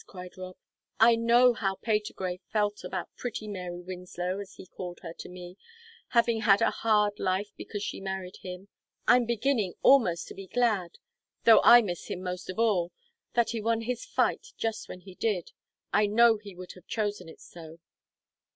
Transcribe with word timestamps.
cried 0.07 0.35
Rob. 0.35 0.55
"I 0.99 1.15
know 1.15 1.53
how 1.53 1.75
Patergrey 1.75 2.41
felt 2.51 2.83
about 2.83 3.15
'pretty 3.17 3.47
Mary 3.47 3.81
Winslow,' 3.83 4.39
as 4.39 4.55
he 4.55 4.65
called 4.65 5.01
her 5.03 5.13
to 5.19 5.29
me, 5.29 5.57
having 6.07 6.39
had 6.41 6.59
a 6.59 6.71
hard 6.71 7.19
life 7.19 7.51
because 7.55 7.83
she 7.83 8.01
married 8.01 8.37
him. 8.37 8.67
I'm 9.07 9.27
beginning 9.27 9.75
almost 9.83 10.27
to 10.29 10.33
be 10.33 10.47
glad 10.47 10.97
though 11.43 11.61
I 11.63 11.83
miss 11.83 12.07
him 12.07 12.23
most 12.23 12.49
of 12.49 12.57
us 12.57 12.63
all 12.63 12.91
that 13.35 13.51
he 13.51 13.61
won 13.61 13.81
his 13.81 14.03
fight 14.03 14.53
just 14.57 14.89
as 14.89 15.03
he 15.03 15.13
did; 15.13 15.51
I 15.93 16.07
know 16.07 16.37
he 16.39 16.55
would 16.55 16.71
have 16.71 16.87
chosen 16.87 17.29
it 17.29 17.39
so." 17.39 17.77